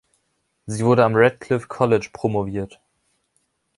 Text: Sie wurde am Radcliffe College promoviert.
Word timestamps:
Sie 0.65 0.83
wurde 0.83 1.05
am 1.05 1.13
Radcliffe 1.13 1.67
College 1.67 2.09
promoviert. 2.11 2.81